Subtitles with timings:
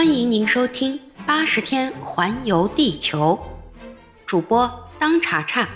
[0.00, 3.38] 欢迎您收听《八十天环游地球》，
[4.24, 5.68] 主播当查查。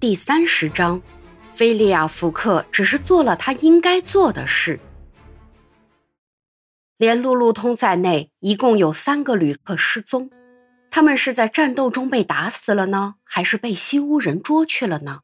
[0.00, 1.00] 第三十章，
[1.46, 4.80] 菲利亚·福克只是做了他应该做的事。
[6.96, 10.32] 连路路通在内，一共有三个旅客失踪，
[10.90, 15.20] 他们是在战斗中被打死了呢，还是被西乌人捉去了呢？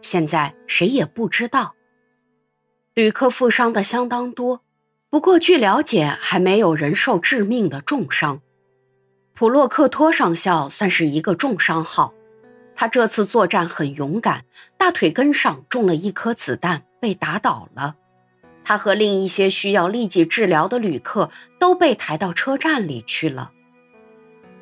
[0.00, 1.74] 现在谁也不知道。
[2.94, 4.60] 旅客负伤的相当多。
[5.14, 8.40] 不过，据了解，还没有人受致命的重伤。
[9.32, 12.12] 普洛克托上校算是一个重伤号，
[12.74, 14.44] 他这次作战很勇敢，
[14.76, 17.94] 大腿根上中了一颗子弹，被打倒了。
[18.64, 23.52] 他和另一些需要立即治疗的旅客都被抬到车站里去了。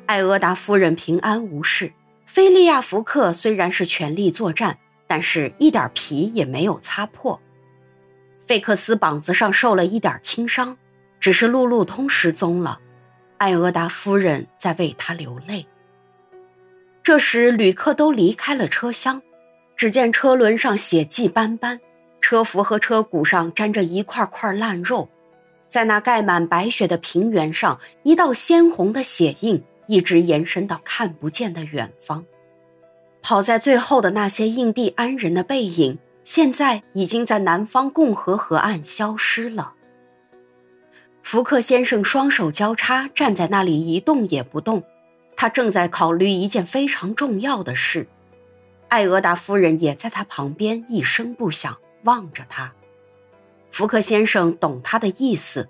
[0.05, 1.93] 艾俄达夫人平安无事，
[2.27, 4.77] 菲利亚·福克虽然是全力作战，
[5.07, 7.41] 但是一点皮也没有擦破。
[8.45, 10.77] 费克斯膀子上受了一点轻伤，
[11.19, 12.79] 只是路路通失踪了。
[13.37, 15.65] 艾俄达夫人在为他流泪。
[17.01, 19.21] 这时，旅客都离开了车厢，
[19.75, 21.79] 只见车轮上血迹斑斑，
[22.21, 25.09] 车服和车骨上沾着一块块烂肉，
[25.67, 32.23] 在那盖满白雪的平原上，一道鲜红的血印一直延伸到看不见的远方。
[33.21, 35.97] 跑在最后的那些印第安人的背影。
[36.23, 39.73] 现在已经在南方共和河岸消失了。
[41.21, 44.83] 福克先生双手交叉站在那里一动也不动，
[45.35, 48.07] 他正在考虑一件非常重要的事。
[48.89, 52.73] 艾俄达夫人也在他旁边一声不响望着他。
[53.71, 55.69] 福克先生懂他的意思：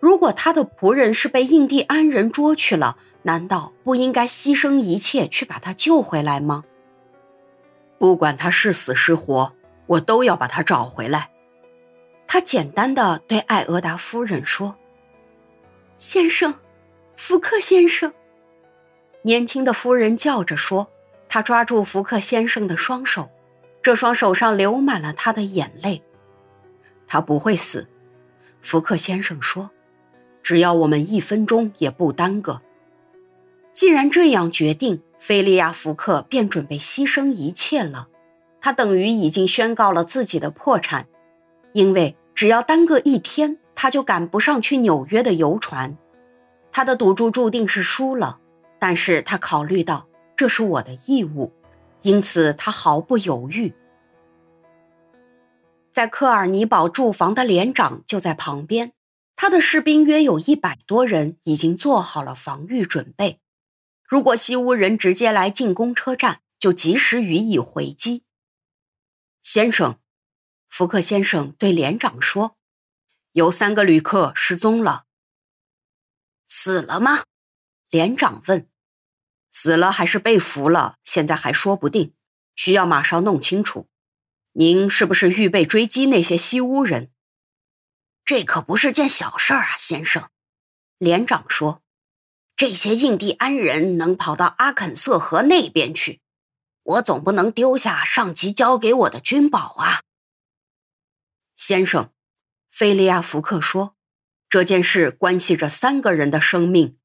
[0.00, 6.64] 如果他的仆人是被印第安人捉去了，难道不应该牺牲一切去把他救回来吗？
[7.98, 9.54] 不管他是死是活。
[9.86, 11.30] 我都要把他找回来。
[12.26, 14.76] 他简单的对艾俄达夫人说
[15.96, 16.54] ：“先生，
[17.16, 18.12] 福克先生。”
[19.22, 20.88] 年轻的夫人叫着说
[21.28, 23.30] ：“她抓住福克先生的双手，
[23.82, 26.02] 这双手上流满了他的眼泪。”
[27.06, 27.86] 他不会死，
[28.62, 29.70] 福克先生说
[30.42, 32.62] ：“只要我们一分钟也不耽搁。”
[33.72, 38.08] 既然这样决定，菲利亚·福克便准备牺牲一切了。
[38.64, 41.06] 他等于已经宣告了自己的破产，
[41.74, 45.98] 因为只要耽搁一天，他就赶不上去纽约的游船。
[46.72, 48.38] 他的赌注注定是输了，
[48.78, 51.52] 但是他考虑到这是我的义务，
[52.00, 53.74] 因此他毫不犹豫。
[55.92, 58.92] 在科尔尼堡驻防的连长就在旁边，
[59.36, 63.40] 他的士兵约有一百多人，已经做好了防御准备。
[64.08, 68.23] 如果西乌人直接来进攻车站，就及时予以回击。
[69.44, 70.00] 先生，
[70.70, 72.56] 福克先生对连长说
[73.32, 75.04] ：“有三个旅客失踪了。”
[76.48, 77.24] 死了吗？
[77.90, 78.70] 连长问。
[79.52, 80.96] “死了还是被俘了？
[81.04, 82.14] 现在还说不定，
[82.56, 83.86] 需要马上弄清楚。
[84.52, 87.12] 您是不是预备追击那些西乌人
[88.24, 90.30] ？”“这可不是件小事儿啊，先生。”
[90.96, 91.82] 连长说
[92.56, 96.22] ，“这些印第安人能跑到阿肯色河那边去。”
[96.84, 100.02] 我总不能丢下上级交给我的军宝啊，
[101.56, 102.12] 先生，
[102.70, 103.96] 菲利亚·福克说
[104.50, 106.98] ：“这件事关系着三个人的生命。”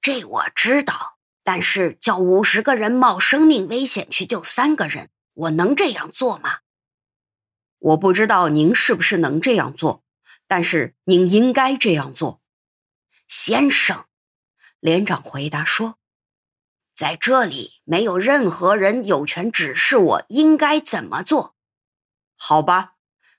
[0.00, 6.60] 这我知道，但是叫五十个人冒生命危险去救三个人，我能这样做吗？
[7.78, 10.02] 我不知道您是不是能这样做，
[10.46, 12.40] 但是您应该这样做，
[13.28, 14.06] 先生。”
[14.80, 15.98] 连长回答说。
[16.96, 21.54] 在这里，没有任何人有权指示我应该怎么做。
[22.38, 22.94] 好吧，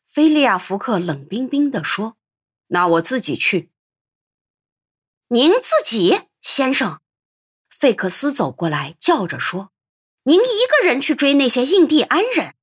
[0.06, 2.18] 菲利亚·福克冷冰冰地说
[2.70, 3.72] ：“那我自己去。”
[5.30, 7.00] 您自己，先生？
[7.68, 9.72] 费克斯走过来叫着说
[10.26, 12.54] ：“您一个人去追那些印第安人？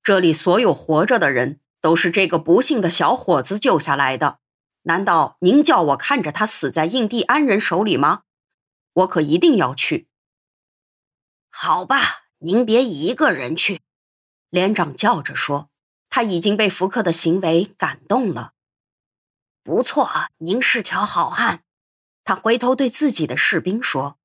[0.00, 4.38] 这里所有活着的人都是这个不幸的小伙子救下来的。
[4.82, 8.22] 难道您叫我看着他死在印第安人手里吗？”
[8.92, 10.08] 我可一定要去。
[11.50, 13.80] 好吧，您别一个人去。”
[14.50, 15.70] 连长叫着说，
[16.08, 18.52] 他已经被福克的行为感动了。
[19.62, 21.62] 不错，您是条好汉。
[22.24, 24.18] 他回头对自己的士兵说：“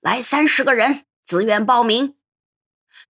[0.00, 2.16] 来三十个人，自愿报名。”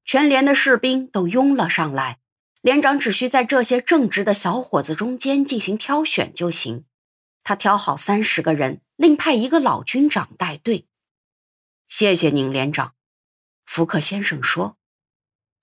[0.04, 2.20] 全连的士兵都拥了上来。
[2.60, 6.86] 连长只需在这些正直的小伙子中间进行挑选就行。
[7.44, 10.88] 他挑好三十个人，另派一个老军长带队。
[11.86, 12.94] 谢谢您，连长。
[13.66, 14.78] 福克先生说：“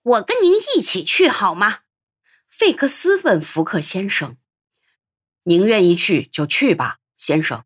[0.01, 1.79] 我跟您一起去好吗？”
[2.49, 4.37] 费克斯问福克先生。
[5.43, 7.65] 您愿意去就去吧，先生。”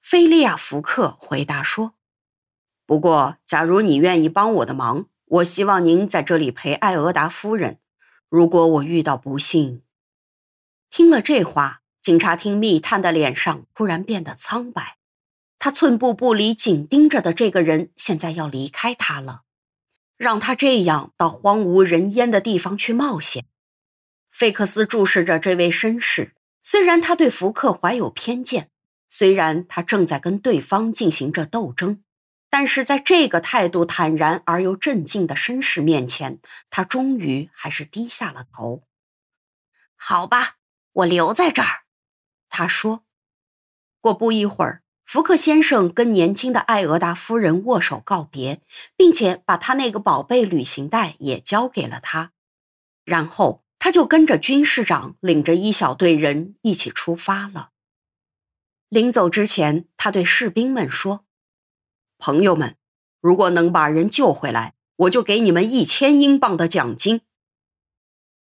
[0.00, 1.94] 菲利亚·福克回答说。
[2.86, 7.80] “不过，假如你愿意帮我的忙，我希望您在这里陪艾俄达夫人。
[8.28, 9.82] 如果我遇到不幸……”
[10.88, 14.96] 听了这话，警察厅密探的脸上突然变得苍白。
[15.58, 19.42] 他寸步不离、紧盯着的这个人，现在要离开他了，
[20.16, 23.44] 让他这样到荒无人烟的地方去冒险。
[24.30, 28.70] 费克斯注视着这位绅士，虽然他对福克怀有偏见，
[29.10, 32.02] 虽然他正在跟对方进行着斗争，
[32.48, 36.40] 但是在这个态度坦然而又镇静的绅士面前，
[36.70, 38.80] 他终于还是低下了头。
[39.94, 40.54] 好吧，
[40.92, 41.82] 我留在这儿，
[42.48, 43.04] 他说。
[44.00, 44.82] 过不一会儿。
[45.04, 48.60] 福克先生跟年轻的艾俄达夫人握手告别，
[48.94, 52.32] 并且把他那个宝贝旅行袋也交给了他，
[53.06, 57.70] 然后他就跟着军士长领着一小队人一起出发了。
[58.90, 61.24] 临走之前，他对士兵们说
[62.20, 62.76] ：“朋友们，
[63.22, 67.22] 如果能把人救回来，我就给你们一千英镑的奖金。”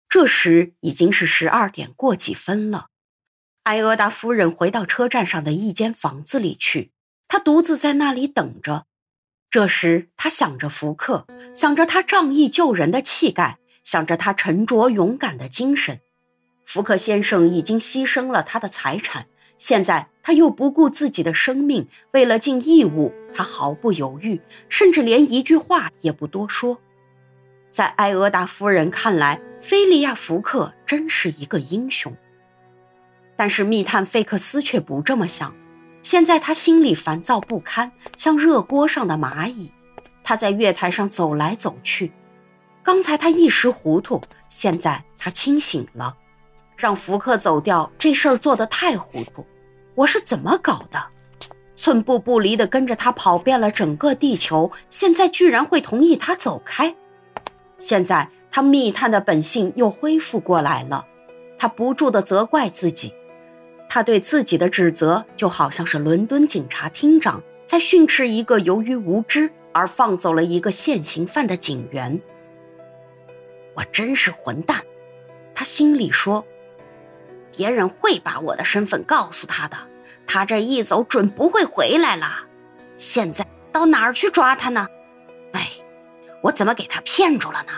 [0.09, 2.89] 这时已经是十二点过几分了。
[3.67, 6.93] 艾俄达夫人回到车站上的一间房子里去，
[7.27, 8.87] 她独自在那里等着。
[9.51, 15.99] 这时，她想着福克，想着他仗义救人的气概，想着他沉着勇敢的精神。
[16.65, 19.27] 福克先生已经牺牲了他的财产，
[19.59, 26.79] 现在他又不顾自己的生命，为了尽义务，他毫不犹豫，甚至连一句话也不多说。
[27.73, 32.17] 在艾俄达夫人看来，菲利亚·福克真是一个英雄。
[33.37, 35.55] 但是密探费克斯却不这么想。
[36.03, 39.73] 现在他心里烦躁不堪，像热锅上的蚂蚁。
[40.23, 42.13] 他在月台上走来走去。
[42.83, 46.17] 刚才他一时糊涂，现在他清醒了。
[46.77, 49.45] 让福克走掉这事儿做得太糊涂。
[49.95, 51.07] 我是怎么搞的？
[51.75, 56.95] 寸步不离地跟着他跑遍了整个地球，现在居然会同意他走开？
[57.79, 61.05] 现在他密探的本性又恢复过来了。
[61.59, 63.15] 他不住地责怪自己。
[63.89, 72.21] 他对自己的指责就好像是伦敦警察厅长在训斥一个由于无知而放走了一个现行犯的警员。
[73.75, 74.83] 我真是混蛋，
[75.55, 76.45] 他心里说。
[77.57, 79.77] 别人会把我的身份告诉他的，
[80.27, 82.47] 他这一走准不会回来了。
[82.97, 84.87] 现在到哪儿去抓他呢？
[85.53, 85.67] 哎，
[86.43, 87.73] 我怎么给他骗住了呢？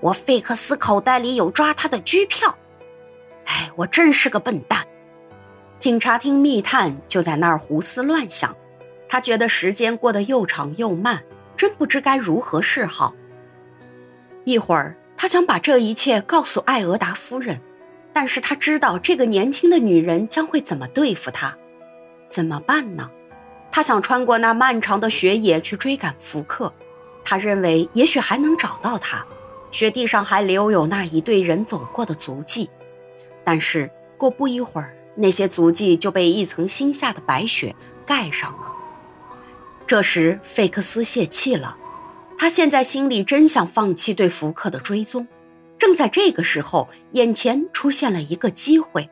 [0.00, 2.56] 我费克斯口袋里有抓他的拘票。
[3.46, 4.86] 哎，我真是个笨蛋。
[5.78, 8.54] 警察厅密探就在那儿胡思乱想，
[9.08, 11.22] 他觉得时间过得又长又慢，
[11.56, 13.14] 真不知该如何是好。
[14.44, 17.60] 一会儿，他想把这一切告诉艾俄达夫人，
[18.12, 21.56] 但是他知道这个年轻的女人将会怎么对付他，
[22.28, 23.08] 怎么办呢？
[23.70, 26.72] 他想穿过那漫长的雪野去追赶福克，
[27.24, 29.24] 他认为也许还能找到他，
[29.70, 32.68] 雪地上还留有那一队人走过的足迹，
[33.44, 34.92] 但是过不一会儿。
[35.18, 37.74] 那些足迹就被一层新下的白雪
[38.06, 38.72] 盖上了。
[39.86, 41.76] 这时，费克斯泄气了。
[42.38, 45.26] 他现在心里真想放弃对福克的追踪。
[45.76, 49.10] 正在这个时候，眼前出现了一个机会，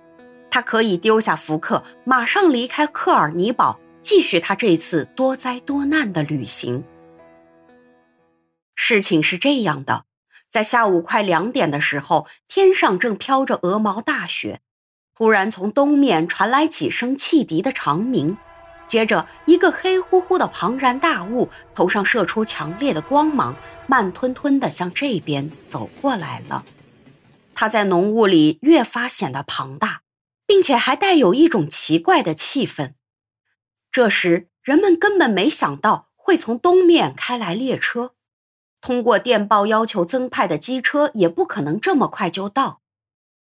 [0.50, 6.84] 他可以丢下福克，马上离开克尔尼堡，继续他这次多灾多难的旅行。
[8.74, 10.04] 事情是这样的，
[10.48, 14.60] 在下午快两点的时候，天上正飘着鹅毛大雪。
[15.18, 18.36] 忽然，从东面传来几声汽笛的长鸣，
[18.86, 23.56] 接着，一个黑乎乎的庞然大物头上射出强烈的光芒，
[23.86, 26.66] 慢吞吞地向这边走过来了。
[27.54, 30.02] 它在浓雾里越发显得庞大，
[30.46, 32.92] 并且还带有一种奇怪的气氛。
[33.90, 38.12] 这时，人们根本没想到会从东面开来列车，
[38.82, 42.82] 通过电报要求增派的机车也不可能这么快就到。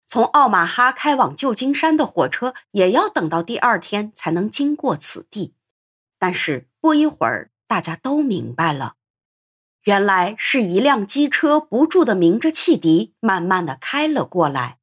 [0.08, 5.54] 从奥马哈开往旧金山的火车也要等到第二天才能经过此地，
[6.18, 8.96] 但是不一会儿，大家都明白了，
[9.84, 14.78] 原来是一辆机车不住地鸣着汽笛，慢慢地开了过来。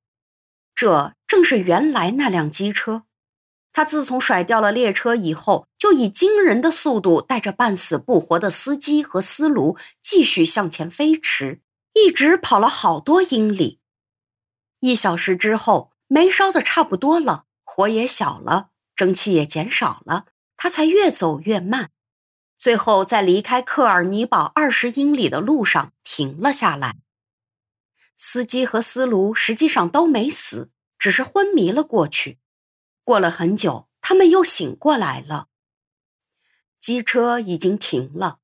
[0.74, 3.04] 这正是原来那辆机车。
[3.72, 11.60] 他自从甩掉了列车以后，就以惊人的速度带着半死不活的司机和司炉继续向前飞驰，
[11.94, 13.80] 一直跑了好多英里。
[14.84, 20.26] 一小时之后，煤烧的差不多了，火也小了，蒸汽也减少了，
[20.58, 21.90] 他才越走越慢。
[22.58, 26.96] 最后，在离开克尔尼堡二十英里的路上停了下来。
[28.18, 32.38] 司机和斯卢实际上都没死，只是昏迷了过去。
[33.04, 35.46] 过了很久，他们又醒过来了。
[36.78, 38.40] 机车已经停了。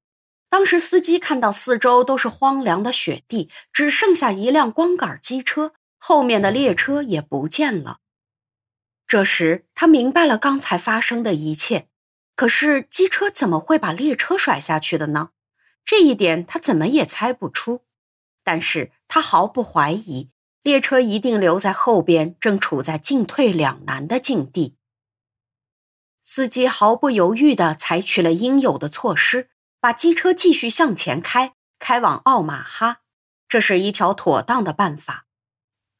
[0.49, 8.00] 当时司机看到四周都是荒凉的雪地，只剩下一辆光杆机车，后面的列车也不见了。
[9.07, 11.88] 这时他明白了刚才发生的一切。
[12.35, 15.30] 可是机车怎么会把列车甩下去的呢？
[15.85, 17.85] 这一点他怎么也猜不出。
[18.42, 20.30] 但是他毫不怀疑，
[20.62, 24.76] 列车一定留在后边，正处在进退两难的境地。
[26.23, 29.50] 司机毫不犹豫地采取了应有的措施。
[29.83, 32.99] 把机车继续向前开，开往奥马哈，
[33.49, 35.25] 这是一条妥当的办法。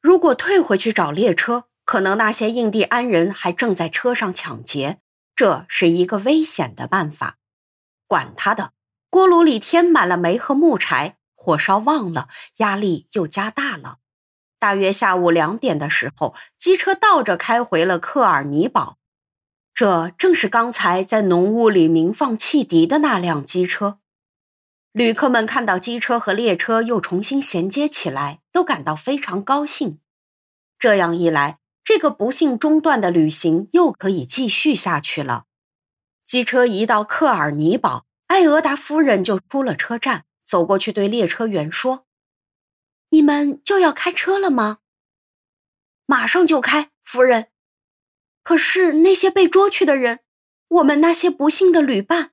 [0.01, 4.99] 如果退回去找列车，可能那些印第安人还正在车上抢劫，
[5.35, 7.37] 这是一个危险的办法。
[8.07, 8.73] 管他的，
[9.09, 12.27] 锅炉里添满了煤和木柴，火烧旺了，
[12.57, 13.99] 压力又加大了。
[14.59, 18.97] 大约下午两点的时候，机车倒着开回了克尔尼堡。
[19.73, 24.00] 这正是刚才在浓雾里鸣放汽笛的那辆机车。
[24.93, 30.01] 旅客们看到机车和列车又重新衔接起来，都感到非常高兴。
[30.77, 35.45] 这样一来，这个不幸中断的旅行又可以继续下去了。
[36.25, 42.05] 机车一到克尔尼堡，艾俄达夫人就出了车站，走过去对列车员说
[43.11, 44.79] ：“你们就要开车了吗
[46.05, 47.47] ？”“马上就开，夫人。”
[48.43, 50.19] 可是那些被捉去的人，
[50.67, 52.31] 我们那些不幸的旅伴，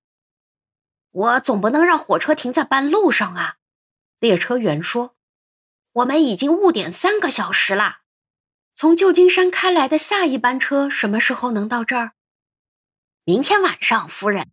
[1.10, 3.56] 我总不能让火车停在半路上啊！
[4.18, 5.16] 列车员说
[5.92, 8.00] ：“我们已经误点三个小时了。
[8.74, 12.12] 从旧金山开来的下一班车什么时候能到这儿？
[13.24, 14.50] 明天晚上，夫人。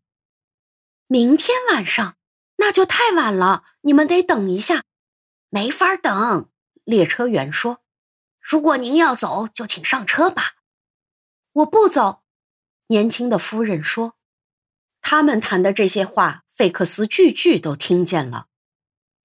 [1.07, 2.17] 明天晚上
[2.57, 4.83] 那就太晚了，你们得等一下。
[5.50, 6.50] 没法等。
[6.83, 7.81] 列车员说
[8.39, 10.55] ：“如果您要走，就请上车吧。”
[11.53, 12.24] 我不走，
[12.88, 14.15] 年轻的夫人说。
[15.01, 18.47] 他们谈的这些话，费克斯句句都听见了。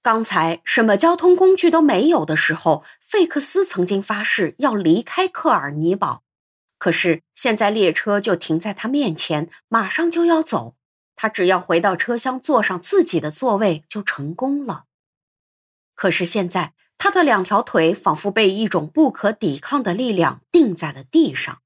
[0.02, 6.24] 刚才什么交通工具都没有的时候，费克斯曾经发誓要离开克尔尼堡。
[6.78, 10.74] 可是现在列车就停在他面前，马上就要走，
[11.14, 14.86] 他只要回到车厢，坐上自己的座位就成功了。
[15.94, 21.60] 可是现在，他的两条腿仿佛被一种不可抵抗的力量钉在了地上。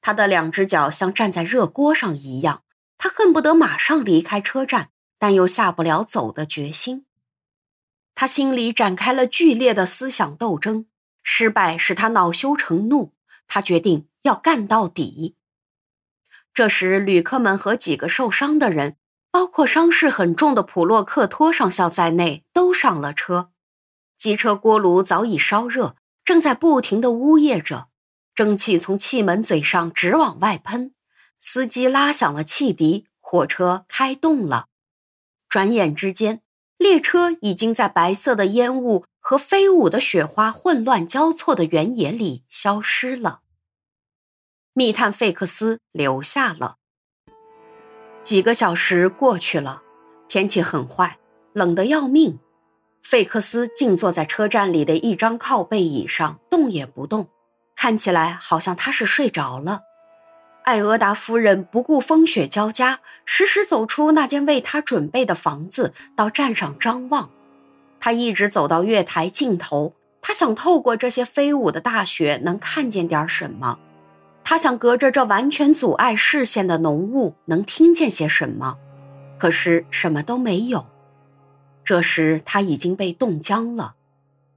[0.00, 2.62] 他的两只脚像站在热锅上一样，
[3.02, 7.06] 他恨不得马上离开车站，但又下不了走的决心。
[8.14, 10.84] 他心里展开了剧烈的思想斗争，
[11.22, 13.14] 失败使他恼羞成怒，
[13.48, 15.34] 他决定要干到底。
[16.52, 18.96] 这时，旅客们和几个受伤的人，
[19.30, 23.50] 包括伤势很重的普洛克托上校在内，都上了车。
[24.18, 27.88] 机车锅炉早已烧热，正在不停地呜咽着。
[28.34, 30.92] 蒸汽从气门嘴上直往外喷，
[31.40, 34.66] 司机拉响了汽笛，火车开动了。
[35.48, 36.42] 转眼之间，
[36.76, 43.40] 列车已经在白色的烟雾和飞舞的雪花混乱交错的原野里消失了。
[44.72, 46.76] 密探费克斯留下了。
[48.22, 49.82] 几个小时过去了，
[50.28, 51.18] 天气很坏，
[51.52, 52.38] 冷得要命。
[53.02, 57.28] 费克斯静坐在车站里的一张靠背椅上，动也不动。
[57.74, 59.80] 看起来好像他是睡着了。
[60.70, 67.28] 艾俄达夫人不顾风雪交加，时时走出那间为她准备的房子，到站上张望。
[67.98, 73.80] 她一直走到月台尽头，她想透过这些飞舞的大雪能看见点什么。
[74.44, 78.78] 他想隔着这完全阻碍视线的浓雾能听见些什么，
[79.40, 80.86] 可是什么都没有。
[81.84, 83.94] 这时他已经被冻僵了。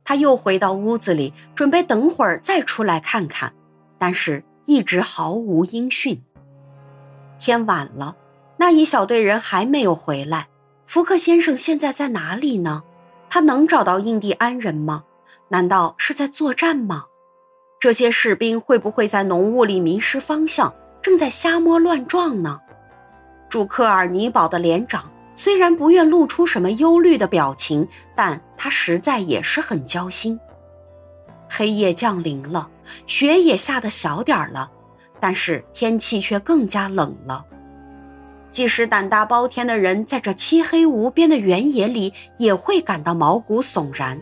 [0.03, 3.51] 他又回到屋子里，准备等会儿再出来看看，
[3.97, 6.21] 但是一直毫无音讯。
[7.39, 8.15] 天晚了，
[8.57, 10.47] 那一小队人还没有回来。
[10.87, 12.83] 福克先生现在在哪里呢？
[13.29, 15.03] 他能找到印第安人吗？
[15.49, 17.05] 难道是在作战吗？
[17.79, 22.59] 这些士兵会不会在浓雾里迷失方向，正在瞎摸乱撞呢？
[23.49, 25.09] 住克尔尼堡的连长。
[25.35, 30.39] 虽然不愿露出什么忧虑的表情，但他实在也是很焦心。
[31.55, 32.67] 黑夜降临了，
[33.05, 34.71] 雪也下得小点儿了，
[35.19, 37.45] 但是天气却更加冷了。
[38.49, 44.19] 即使胆大包天的人在这漆黑无边的原野里，也会感到毛骨悚然。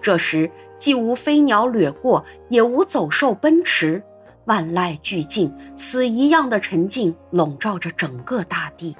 [0.00, 4.00] 这时，既无飞鸟掠过，也无走兽奔驰，
[4.44, 8.96] 万籁俱静，死一样的沉静笼罩着整个大地。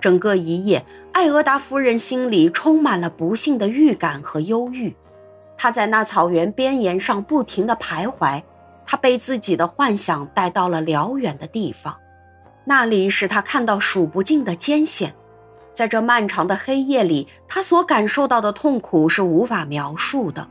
[0.00, 4.96] 整个一夜，艾俄达夫人心里充满了不幸的预感和忧郁。
[5.58, 8.42] 他在那草原边沿上不停地徘徊，
[8.86, 11.98] 他被自己的幻想带到了辽远的地方，
[12.64, 15.14] 那里使他看到数不尽的艰险。
[15.74, 20.48] 在这漫长的黑夜里，他所感受到的痛苦是无法描述的。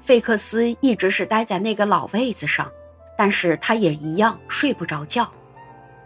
[0.00, 2.70] 费克斯一直是待在那个老位子上，
[3.16, 5.30] 但是他也一样睡不着觉。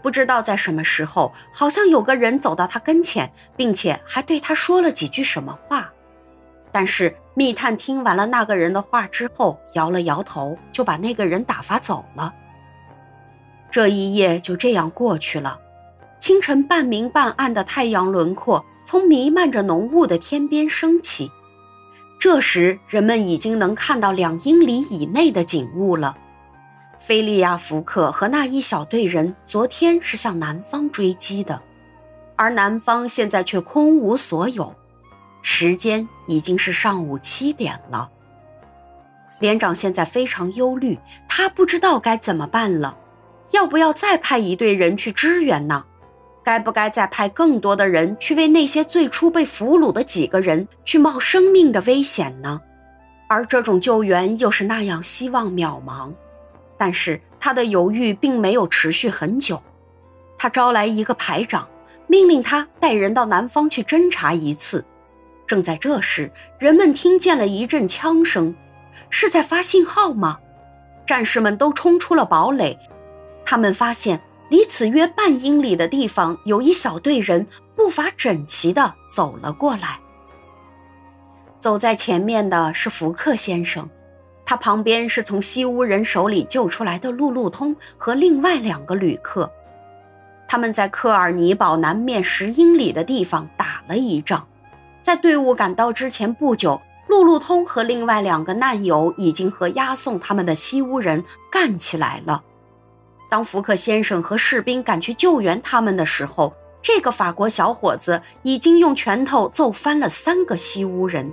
[0.00, 5.92] 不知道在什么时候，好像有个人走到他跟前，并且还对他说了几句什么话。
[6.78, 12.32] 但是密探听完了那个人的话之后，摇了摇头，就把那个人打发走了。
[13.68, 15.58] 这一夜就这样过去了。
[16.20, 21.28] 清晨半明半暗的太阳轮廓从弥漫着浓雾的天边升起，
[22.20, 26.16] 这时人们已经能看到两英里以内的景物了。
[27.00, 31.60] 菲利亚·福克和那一小队人昨天是向南方追击的，
[32.36, 34.72] 而南方现在却空无所有。
[35.50, 38.10] 时间已经是上午七点了。
[39.40, 42.96] 连长现在非常忧虑，他不知道该怎么办了。
[43.52, 45.86] 要不要再派一队人去支援呢？
[46.44, 52.60] 该不该再派更多的人去为那些最初被俘虏的几个人去冒生命的危险呢？
[53.26, 56.12] 而这种救援又是那样希望渺茫。
[56.76, 59.60] 但是他的犹豫并没有持续很久。
[60.36, 61.66] 他招来一个排长，
[62.06, 64.84] 命令他带人到南方去侦查一次。
[65.48, 68.54] 正在这时，人们听见了一阵枪声，
[69.10, 70.38] 是在发信号吗？
[71.04, 72.78] 战士们都冲出了堡垒。
[73.44, 74.20] 他们发现。
[74.50, 80.00] 离此约半英里的地方，有一小队人步伐整齐地走了过来。
[81.60, 83.86] 走在前面的是福克先生，
[84.46, 89.52] 他旁边是从西屋人手里救出来的路路通和另外两个旅客。
[90.46, 94.48] 他们在科尔尼堡南面十英里的地方打了一仗。
[95.08, 102.44] 在队伍赶到之前不久，路路通和另外两个难友已经和押送他们的西屋人干起来了。
[103.30, 111.32] 当福克先生和士兵赶去救援他们的时候，这个法国小伙子已经用拳头揍翻了三个西乌人。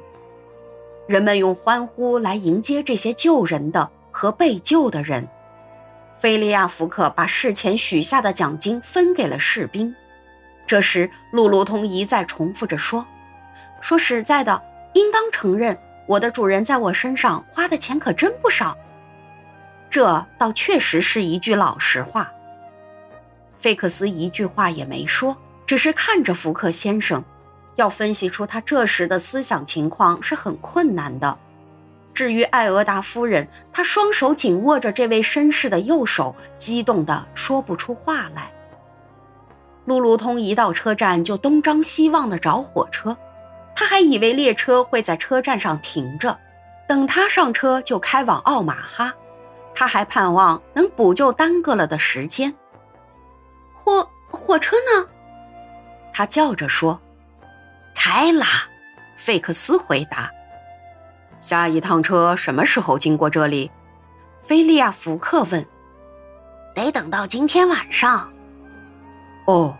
[1.05, 5.27] 人们用欢呼来迎接这些救人的和被救的人。
[6.17, 9.93] 菲利亚·福克把事前许下的奖金分给了士兵。
[10.65, 13.05] 这时，路路通一再重复着说
[13.81, 14.61] ：“说实在的，
[14.93, 18.77] 应当承认，我的主人在我身上花的钱可真不少。”
[19.89, 22.31] 这倒确实是一句老实话。
[23.57, 27.23] 费克斯一句话也没说，只是看着福克先生。
[27.75, 31.37] 要分析出他这时的思想情况是很困难的。
[32.13, 38.49] 至于艾俄达夫人，她双手紧握着这位绅士的右手，激动得说不出话来。
[39.83, 43.17] 路路通一到车站就东张西望地找火车，
[43.75, 46.39] 他还以为列车会在车站上停着，
[46.87, 49.13] 等他上车就开往奥马哈。
[49.75, 52.55] 他还盼望能补救耽搁了的时间。
[53.75, 55.07] 火火车呢？
[56.13, 56.99] 他叫着说
[57.93, 58.69] ：“开啦。”
[59.17, 60.31] 费克斯回答。
[61.41, 63.69] “下一趟车什么时候经过这里？”
[64.41, 65.65] 菲利亚·福克问。
[66.73, 68.31] “得等到今天晚上。”
[69.45, 69.77] 哦，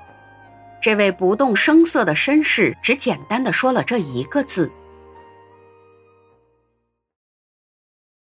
[0.81, 4.71] 这位不动声色的绅士只简单的说了这一个字。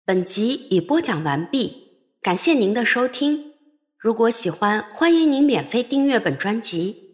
[0.05, 1.89] 本集已播讲完毕，
[2.23, 3.53] 感谢您的收听。
[3.99, 7.08] 如果喜欢，欢迎您免费订阅本专辑。